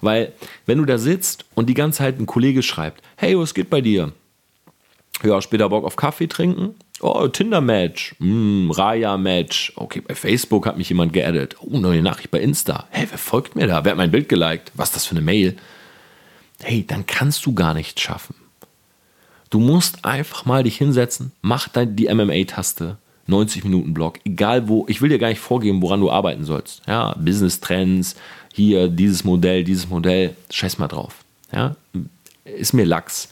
[0.00, 0.32] Weil,
[0.66, 3.80] wenn du da sitzt und die ganze Zeit ein Kollege schreibt, hey, was geht bei
[3.80, 4.12] dir?
[5.22, 6.74] Ja, später Bock auf Kaffee trinken?
[7.00, 8.16] Oh, Tinder-Match.
[8.18, 9.72] Mm, Raya-Match.
[9.76, 11.56] Okay, bei Facebook hat mich jemand geaddet.
[11.60, 12.86] Oh, neue Nachricht bei Insta.
[12.90, 13.84] Hey, wer folgt mir da?
[13.84, 14.72] Wer hat mein Bild geliked?
[14.74, 15.56] Was ist das für eine Mail?
[16.60, 18.34] Hey, dann kannst du gar nichts schaffen.
[19.50, 24.86] Du musst einfach mal dich hinsetzen, mach dann die MMA-Taste, 90 Minuten Blog, egal wo,
[24.88, 26.82] ich will dir gar nicht vorgeben, woran du arbeiten sollst.
[26.86, 28.16] Ja, Business Trends,
[28.52, 31.16] hier dieses Modell, dieses Modell, scheiß mal drauf.
[31.52, 31.76] Ja,
[32.44, 33.28] ist mir Lachs.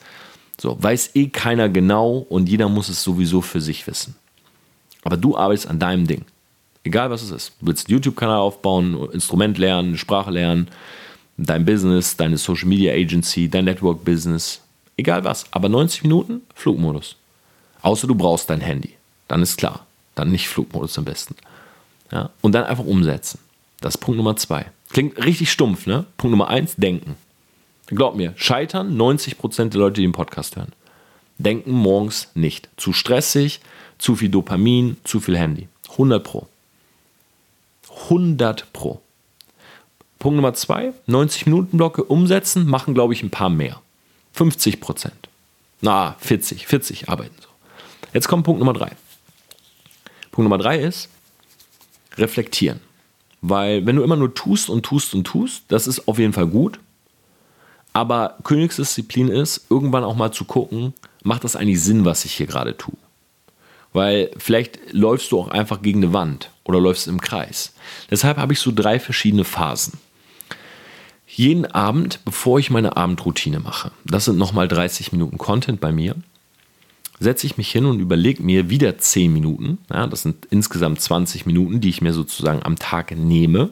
[0.58, 4.14] So, weiß eh keiner genau und jeder muss es sowieso für sich wissen.
[5.02, 6.24] Aber du arbeitest an deinem Ding.
[6.82, 7.52] Egal was es ist.
[7.60, 10.68] Du willst einen YouTube-Kanal aufbauen, Instrument lernen, Sprache lernen,
[11.36, 14.62] dein Business, deine Social Media Agency, dein Network Business,
[14.96, 15.46] egal was.
[15.50, 17.16] Aber 90 Minuten Flugmodus.
[17.82, 18.94] Außer du brauchst dein Handy.
[19.28, 19.86] Dann ist klar.
[20.14, 21.36] Dann nicht Flugmodus am besten.
[22.10, 22.30] Ja?
[22.40, 23.38] Und dann einfach umsetzen.
[23.80, 24.66] Das ist Punkt Nummer zwei.
[24.90, 26.06] Klingt richtig stumpf, ne?
[26.16, 27.16] Punkt Nummer eins, denken.
[27.88, 30.72] Glaub mir, scheitern 90% der Leute, die den Podcast hören.
[31.38, 32.68] Denken morgens nicht.
[32.76, 33.60] Zu stressig,
[33.98, 35.68] zu viel Dopamin, zu viel Handy.
[35.90, 36.48] 100 Pro.
[38.04, 39.00] 100 Pro.
[40.18, 43.80] Punkt Nummer zwei, 90 Minuten Blocke umsetzen, machen glaube ich ein paar mehr.
[44.36, 45.10] 50%
[45.80, 47.48] Na, 40, 40 arbeiten so.
[48.12, 48.92] Jetzt kommt Punkt Nummer drei.
[50.30, 51.08] Punkt Nummer drei ist
[52.16, 52.80] reflektieren.
[53.40, 56.46] Weil wenn du immer nur tust und tust und tust, das ist auf jeden Fall
[56.46, 56.80] gut.
[57.92, 62.46] Aber Königsdisziplin ist, irgendwann auch mal zu gucken, macht das eigentlich Sinn, was ich hier
[62.46, 62.94] gerade tue?
[63.92, 67.72] Weil vielleicht läufst du auch einfach gegen eine Wand oder läufst im Kreis.
[68.10, 69.98] Deshalb habe ich so drei verschiedene Phasen.
[71.36, 76.14] Jeden Abend, bevor ich meine Abendroutine mache, das sind nochmal 30 Minuten Content bei mir,
[77.20, 81.44] setze ich mich hin und überlege mir wieder 10 Minuten, ja, das sind insgesamt 20
[81.44, 83.68] Minuten, die ich mir sozusagen am Tag nehme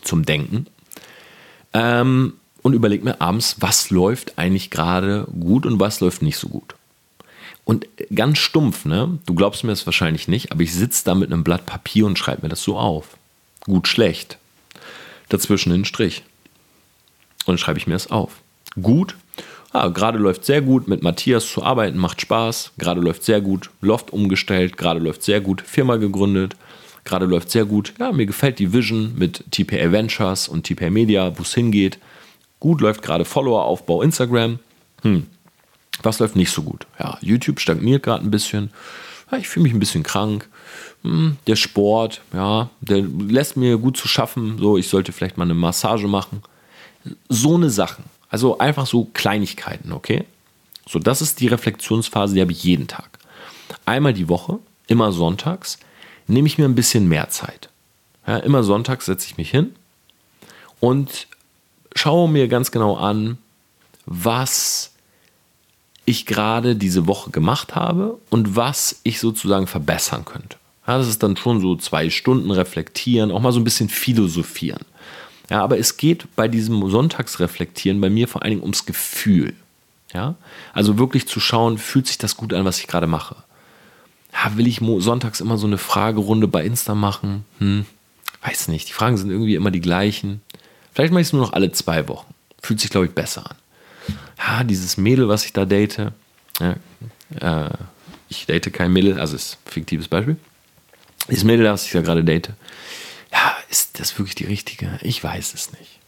[0.00, 0.66] zum Denken.
[1.74, 2.32] Ähm,
[2.62, 6.74] und überlege mir abends, was läuft eigentlich gerade gut und was läuft nicht so gut.
[7.66, 9.18] Und ganz stumpf, ne?
[9.26, 12.18] Du glaubst mir das wahrscheinlich nicht, aber ich sitze da mit einem Blatt Papier und
[12.18, 13.18] schreibe mir das so auf.
[13.66, 14.38] Gut, schlecht.
[15.28, 16.22] Dazwischen einen Strich.
[17.46, 18.40] Und dann schreibe ich mir das auf.
[18.80, 19.16] Gut,
[19.72, 23.70] ah, gerade läuft sehr gut, mit Matthias zu arbeiten macht Spaß, gerade läuft sehr gut,
[23.80, 26.56] Loft umgestellt, gerade läuft sehr gut, Firma gegründet,
[27.04, 27.92] gerade läuft sehr gut.
[27.98, 31.98] Ja, mir gefällt die Vision mit TPA Ventures und TPA Media, wo es hingeht.
[32.60, 34.58] Gut läuft gerade Follower-Aufbau Instagram.
[35.02, 35.26] Hm.
[36.02, 36.86] Was läuft nicht so gut?
[36.98, 38.70] Ja, YouTube stagniert gerade ein bisschen.
[39.30, 40.48] Ja, ich fühle mich ein bisschen krank.
[41.04, 44.58] Hm, der Sport, ja, der lässt mir gut zu schaffen.
[44.58, 46.42] So, ich sollte vielleicht mal eine Massage machen.
[47.28, 48.04] So eine Sachen.
[48.30, 50.24] Also einfach so Kleinigkeiten, okay?
[50.88, 53.18] So, das ist die Reflexionsphase, die habe ich jeden Tag.
[53.84, 55.78] Einmal die Woche, immer sonntags,
[56.26, 57.68] nehme ich mir ein bisschen mehr Zeit.
[58.26, 59.74] Ja, immer sonntags setze ich mich hin
[60.80, 61.26] und
[61.94, 63.38] schaue mir ganz genau an,
[64.06, 64.92] was
[66.06, 70.56] ich gerade diese Woche gemacht habe und was ich sozusagen verbessern könnte.
[70.86, 74.84] Ja, das ist dann schon so zwei Stunden reflektieren, auch mal so ein bisschen philosophieren.
[75.50, 79.54] Ja, aber es geht bei diesem Sonntagsreflektieren bei mir vor allen Dingen ums Gefühl.
[80.12, 80.36] Ja,
[80.72, 83.36] also wirklich zu schauen, fühlt sich das gut an, was ich gerade mache.
[84.32, 87.44] Ja, will ich sonntags immer so eine Fragerunde bei Insta machen?
[87.58, 87.84] Hm,
[88.42, 88.88] weiß nicht.
[88.88, 90.40] Die Fragen sind irgendwie immer die gleichen.
[90.92, 92.32] Vielleicht mache ich es nur noch alle zwei Wochen.
[92.62, 93.56] Fühlt sich, glaube ich, besser an.
[94.38, 96.12] Ja, dieses Mädel, was ich da date,
[96.60, 96.76] ja,
[97.40, 97.70] äh,
[98.28, 100.36] ich date kein Mädel, also ist ein fiktives Beispiel.
[101.28, 102.50] Dieses Mädel, was ich da gerade date,
[103.32, 104.98] ja, ist das wirklich die richtige?
[105.02, 105.98] Ich weiß es nicht.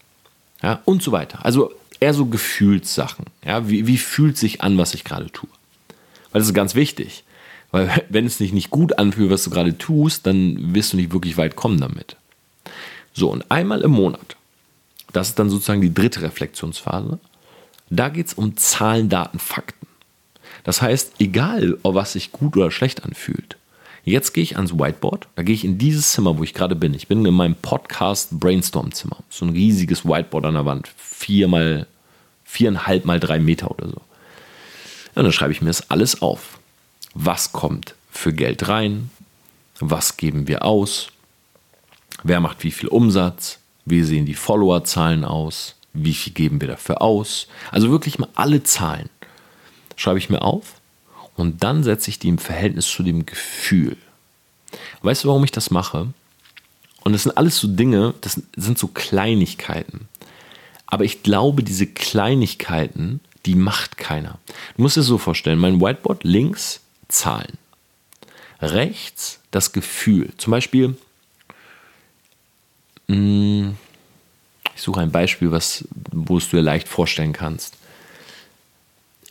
[0.63, 1.45] Ja, und so weiter.
[1.45, 3.27] Also eher so Gefühlssachen.
[3.45, 5.49] Ja, wie, wie fühlt sich an, was ich gerade tue?
[6.33, 7.25] Weil das ist ganz wichtig.
[7.71, 11.13] Weil wenn es sich nicht gut anfühlt, was du gerade tust, dann wirst du nicht
[11.13, 12.17] wirklich weit kommen damit.
[13.13, 14.37] So, und einmal im Monat,
[15.13, 17.19] das ist dann sozusagen die dritte Reflexionsphase,
[17.89, 19.87] da geht es um Zahlen, Daten, Fakten.
[20.65, 23.57] Das heißt, egal, was sich gut oder schlecht anfühlt,
[24.07, 26.95] jetzt gehe ich ans Whiteboard, da gehe ich in dieses Zimmer, wo ich gerade bin.
[26.95, 29.19] Ich bin in meinem Podcast Brainstorm-Zimmer.
[29.29, 30.89] So ein riesiges Whiteboard an der Wand.
[30.97, 31.87] Vier
[32.45, 34.01] viereinhalb mal drei Meter oder so.
[35.17, 36.59] Und dann schreibe ich mir das alles auf.
[37.15, 39.11] Was kommt für Geld rein?
[39.81, 41.09] Was geben wir aus?
[42.23, 43.59] Wer macht wie viel Umsatz?
[43.85, 45.75] Wie sehen die Followerzahlen aus?
[45.93, 47.49] Wie viel geben wir dafür aus?
[47.73, 49.09] Also wirklich mal alle Zahlen
[49.97, 50.76] schreibe ich mir auf
[51.37, 53.97] und dann setze ich die im Verhältnis zu dem Gefühl.
[55.03, 56.09] Weißt du, warum ich das mache?
[57.05, 60.09] Und das sind alles so Dinge, das sind so Kleinigkeiten.
[60.87, 64.39] Aber ich glaube, diese Kleinigkeiten, die macht keiner.
[64.77, 67.59] Du musst dir so vorstellen, mein Whiteboard links Zahlen.
[68.61, 70.33] Rechts das Gefühl.
[70.39, 70.97] Zum Beispiel,
[73.07, 73.71] mm,
[74.75, 77.75] ich suche ein Beispiel, was, wo es du dir leicht vorstellen kannst.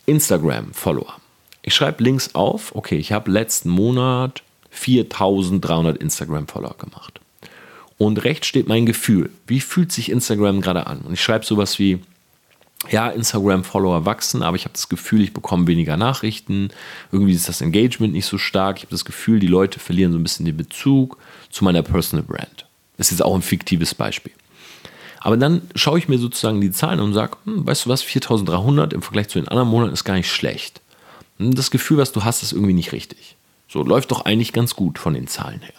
[0.05, 1.19] Instagram-Follower.
[1.67, 7.19] Ich schreibe links auf, okay, ich habe letzten Monat 4300 Instagram-Follower gemacht.
[7.97, 9.31] Und rechts steht mein Gefühl.
[9.47, 10.99] Wie fühlt sich Instagram gerade an?
[10.99, 12.03] Und ich schreibe sowas wie,
[12.91, 16.69] ja, Instagram-Follower wachsen, aber ich habe das Gefühl, ich bekomme weniger Nachrichten.
[17.11, 18.77] Irgendwie ist das Engagement nicht so stark.
[18.77, 21.17] Ich habe das Gefühl, die Leute verlieren so ein bisschen den Bezug
[21.49, 22.67] zu meiner Personal Brand.
[22.97, 24.33] Das ist jetzt auch ein fiktives Beispiel.
[25.19, 28.93] Aber dann schaue ich mir sozusagen die Zahlen und sage, hm, weißt du was, 4300
[28.93, 30.81] im Vergleich zu den anderen Monaten ist gar nicht schlecht.
[31.37, 33.35] Hm, das Gefühl, was du hast, ist irgendwie nicht richtig.
[33.67, 35.73] So läuft doch eigentlich ganz gut von den Zahlen her.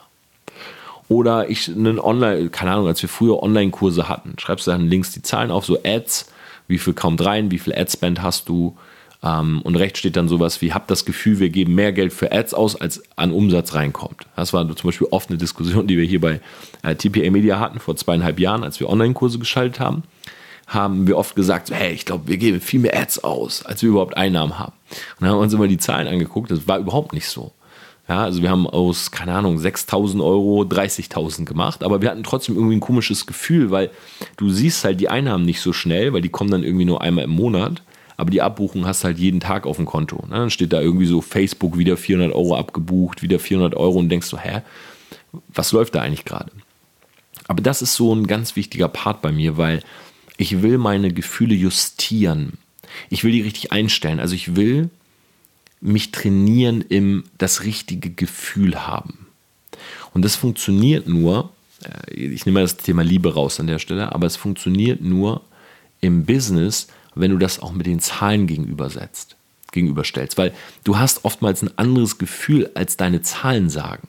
[1.08, 5.12] Oder ich einen Online, keine Ahnung, als wir früher Online-Kurse hatten, schreibst du dann links
[5.12, 6.26] die Zahlen auf, so Ads,
[6.66, 8.76] wie viel kommt rein, wie viel Adspend hast du.
[9.22, 12.32] Ähm, und rechts steht dann sowas wie, hab das Gefühl, wir geben mehr Geld für
[12.32, 14.26] Ads aus, als an Umsatz reinkommt.
[14.34, 16.40] Das war zum Beispiel oft eine Diskussion, die wir hier bei
[16.82, 20.02] äh, TPA Media hatten, vor zweieinhalb Jahren, als wir Online-Kurse geschaltet haben
[20.66, 23.90] haben wir oft gesagt, hey, ich glaube, wir geben viel mehr Ads aus, als wir
[23.90, 24.72] überhaupt Einnahmen haben.
[24.90, 27.52] Und dann haben wir uns immer die Zahlen angeguckt, das war überhaupt nicht so.
[28.08, 32.54] Ja, also wir haben aus, keine Ahnung, 6.000 Euro 30.000 gemacht, aber wir hatten trotzdem
[32.54, 33.90] irgendwie ein komisches Gefühl, weil
[34.36, 37.24] du siehst halt die Einnahmen nicht so schnell, weil die kommen dann irgendwie nur einmal
[37.24, 37.82] im Monat,
[38.16, 40.24] aber die Abbuchung hast halt jeden Tag auf dem Konto.
[40.28, 40.36] Ne?
[40.36, 44.28] Dann steht da irgendwie so Facebook wieder 400 Euro abgebucht, wieder 400 Euro und denkst
[44.28, 44.62] so, hä,
[45.48, 46.52] was läuft da eigentlich gerade?
[47.48, 49.82] Aber das ist so ein ganz wichtiger Part bei mir, weil
[50.36, 52.58] ich will meine Gefühle justieren.
[53.10, 54.20] Ich will die richtig einstellen.
[54.20, 54.90] Also ich will
[55.80, 59.26] mich trainieren im das richtige Gefühl haben.
[60.14, 61.52] Und das funktioniert nur,
[61.84, 65.42] äh, ich nehme das Thema Liebe raus an der Stelle, aber es funktioniert nur
[66.00, 69.36] im Business, wenn du das auch mit den Zahlen gegenübersetzt,
[69.72, 70.38] gegenüberstellst.
[70.38, 70.52] Weil
[70.84, 74.08] du hast oftmals ein anderes Gefühl, als deine Zahlen sagen.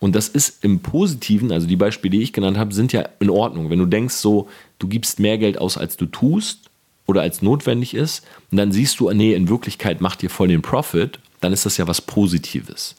[0.00, 3.30] Und das ist im Positiven, also die Beispiele, die ich genannt habe, sind ja in
[3.30, 3.68] Ordnung.
[3.68, 6.68] Wenn du denkst, so, du gibst mehr Geld aus, als du tust,
[7.06, 10.62] oder als notwendig ist, und dann siehst du, nee, in Wirklichkeit macht ihr voll den
[10.62, 12.96] Profit, dann ist das ja was Positives.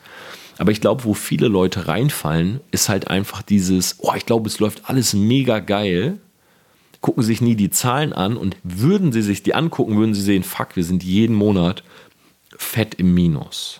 [0.58, 4.60] Aber ich glaube, wo viele Leute reinfallen, ist halt einfach dieses, oh, ich glaube, es
[4.60, 6.20] läuft alles mega geil,
[7.02, 10.44] gucken sich nie die Zahlen an und würden sie sich die angucken, würden sie sehen,
[10.44, 11.84] fuck, wir sind jeden Monat
[12.58, 13.80] fett im Minus.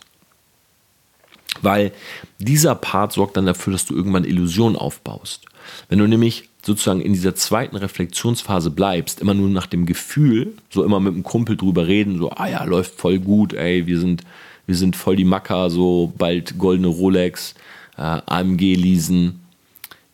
[1.62, 1.92] Weil
[2.38, 5.46] dieser Part sorgt dann dafür, dass du irgendwann Illusionen aufbaust.
[5.90, 10.84] Wenn du nämlich sozusagen in dieser zweiten Reflexionsphase bleibst, immer nur nach dem Gefühl, so
[10.84, 14.24] immer mit einem Kumpel drüber reden, so, ah ja, läuft voll gut, ey, wir sind,
[14.67, 17.56] wir sind voll die Macker, so bald goldene Rolex,
[17.98, 19.41] äh, AMG leasen,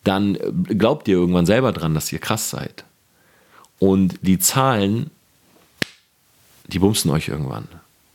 [0.03, 2.86] dann äh, glaubt ihr irgendwann selber dran, dass ihr krass seid.
[3.79, 5.10] Und die Zahlen,
[6.67, 7.67] die bumsen euch irgendwann,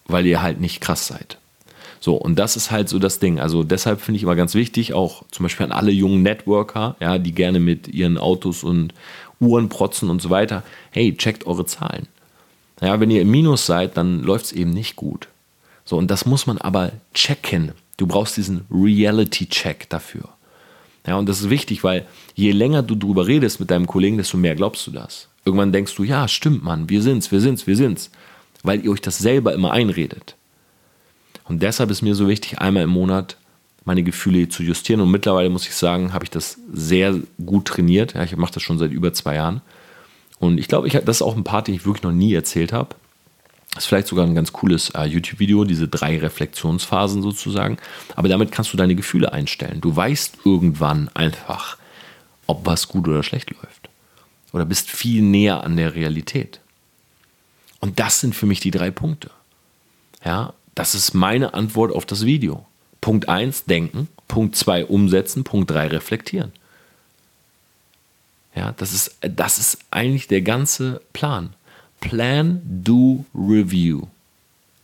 [0.06, 1.39] weil ihr halt nicht krass seid.
[2.00, 3.38] So, und das ist halt so das Ding.
[3.38, 7.18] Also deshalb finde ich immer ganz wichtig, auch zum Beispiel an alle jungen Networker, ja,
[7.18, 8.94] die gerne mit ihren Autos und
[9.38, 10.62] Uhren protzen und so weiter.
[10.90, 12.08] Hey, checkt eure Zahlen.
[12.80, 15.28] Ja, wenn ihr im Minus seid, dann läuft es eben nicht gut.
[15.84, 17.72] So, und das muss man aber checken.
[17.98, 20.30] Du brauchst diesen Reality-Check dafür.
[21.06, 24.38] Ja, und das ist wichtig, weil je länger du drüber redest mit deinem Kollegen, desto
[24.38, 25.28] mehr glaubst du das.
[25.44, 28.10] Irgendwann denkst du, ja, stimmt, Mann, wir sind's, wir sind's, wir sind's.
[28.62, 30.36] Weil ihr euch das selber immer einredet.
[31.50, 33.36] Und deshalb ist mir so wichtig, einmal im Monat
[33.84, 35.00] meine Gefühle zu justieren.
[35.00, 38.14] Und mittlerweile muss ich sagen, habe ich das sehr gut trainiert.
[38.14, 39.60] Ja, ich mache das schon seit über zwei Jahren.
[40.38, 42.72] Und ich glaube, ich, das ist auch ein Part, den ich wirklich noch nie erzählt
[42.72, 42.94] habe.
[43.74, 47.78] Das ist vielleicht sogar ein ganz cooles äh, YouTube-Video, diese drei Reflexionsphasen sozusagen.
[48.14, 49.80] Aber damit kannst du deine Gefühle einstellen.
[49.80, 51.78] Du weißt irgendwann einfach,
[52.46, 53.90] ob was gut oder schlecht läuft.
[54.52, 56.60] Oder bist viel näher an der Realität.
[57.80, 59.32] Und das sind für mich die drei Punkte.
[60.24, 62.66] Ja, Das ist meine Antwort auf das Video.
[63.00, 64.08] Punkt 1, denken.
[64.28, 65.44] Punkt 2, umsetzen.
[65.44, 66.52] Punkt 3, reflektieren.
[68.54, 71.54] Ja, das ist, das ist eigentlich der ganze Plan.
[72.00, 74.08] Plan, do, review.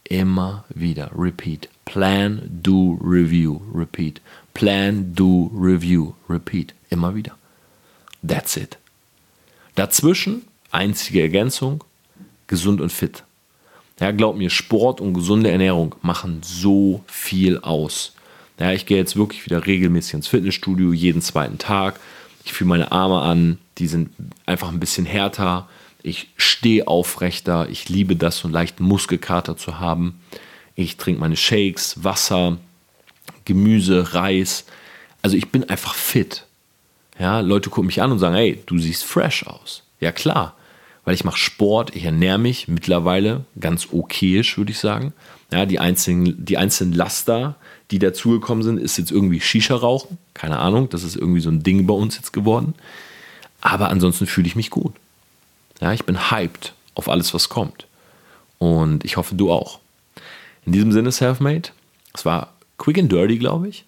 [0.04, 1.10] Immer wieder.
[1.16, 1.68] Repeat.
[1.84, 3.60] Plan, do, review.
[3.74, 4.20] Repeat.
[4.54, 6.14] Plan, do, review.
[6.28, 6.74] Repeat.
[6.90, 7.36] Immer wieder.
[8.26, 8.78] That's it.
[9.74, 11.84] Dazwischen, einzige Ergänzung,
[12.46, 13.24] gesund und fit.
[13.98, 18.14] Ja, glaub mir, Sport und gesunde Ernährung machen so viel aus.
[18.58, 21.98] Ja, ich gehe jetzt wirklich wieder regelmäßig ins Fitnessstudio, jeden zweiten Tag.
[22.44, 24.10] Ich fühle meine Arme an, die sind
[24.44, 25.68] einfach ein bisschen härter.
[26.02, 27.68] Ich stehe aufrechter.
[27.70, 30.20] Ich liebe das, so einen leichten Muskelkater zu haben.
[30.74, 32.58] Ich trinke meine Shakes, Wasser,
[33.44, 34.66] Gemüse, Reis.
[35.22, 36.46] Also ich bin einfach fit.
[37.18, 39.82] Ja, Leute gucken mich an und sagen, hey, du siehst fresh aus.
[40.00, 40.54] Ja klar,
[41.06, 45.12] weil ich mache Sport, ich ernähre mich mittlerweile ganz okayisch, würde ich sagen.
[45.52, 47.54] Ja, die einzelnen, die einzelnen Laster,
[47.92, 50.18] die dazugekommen sind, ist jetzt irgendwie Shisha rauchen.
[50.34, 52.74] Keine Ahnung, das ist irgendwie so ein Ding bei uns jetzt geworden.
[53.60, 54.94] Aber ansonsten fühle ich mich gut.
[55.80, 57.86] Ja, ich bin hyped auf alles, was kommt.
[58.58, 59.78] Und ich hoffe, du auch.
[60.64, 61.68] In diesem Sinne, Selfmade.
[62.14, 63.84] Es war quick and dirty, glaube ich.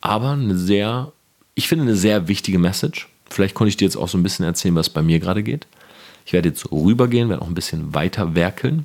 [0.00, 1.12] Aber eine sehr,
[1.54, 3.08] ich finde, eine sehr wichtige Message.
[3.30, 5.68] Vielleicht konnte ich dir jetzt auch so ein bisschen erzählen, was bei mir gerade geht.
[6.28, 8.84] Ich werde jetzt rübergehen, werde auch ein bisschen weiter werkeln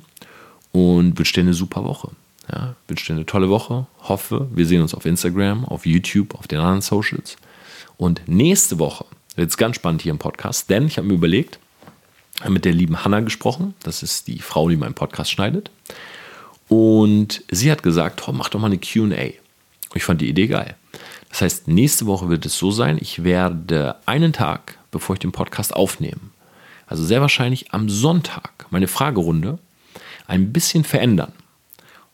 [0.72, 2.12] und wünsche dir eine super Woche.
[2.50, 3.86] Ja, wünsche dir eine tolle Woche.
[4.00, 7.36] Hoffe, wir sehen uns auf Instagram, auf YouTube, auf den anderen Socials.
[7.98, 9.04] Und nächste Woche
[9.36, 11.58] wird es ganz spannend hier im Podcast, denn ich habe mir überlegt,
[12.48, 13.74] mit der lieben Hanna gesprochen.
[13.82, 15.70] Das ist die Frau, die meinen Podcast schneidet.
[16.68, 19.34] Und sie hat gesagt, oh, mach doch mal eine QA.
[19.92, 20.76] Ich fand die Idee geil.
[21.28, 25.32] Das heißt, nächste Woche wird es so sein, ich werde einen Tag, bevor ich den
[25.32, 26.20] Podcast aufnehme,
[26.86, 29.58] also sehr wahrscheinlich am Sonntag, meine Fragerunde
[30.26, 31.32] ein bisschen verändern.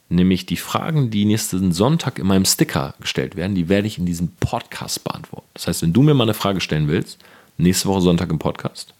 [0.08, 4.06] Nämlich die Fragen, die nächsten Sonntag in meinem Sticker gestellt werden, die werde ich in
[4.06, 5.46] diesem Podcast beantworten.
[5.54, 7.18] Das heißt, wenn du mir mal eine Frage stellen willst,
[7.58, 8.92] nächste Woche Sonntag im Podcast,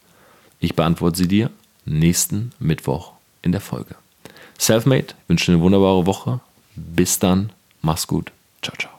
[0.59, 1.49] ich beantworte sie dir
[1.85, 3.95] nächsten Mittwoch in der Folge.
[4.57, 6.39] Selfmade, wünsche dir eine wunderbare Woche.
[6.75, 8.31] Bis dann, mach's gut.
[8.61, 8.90] Ciao, ciao.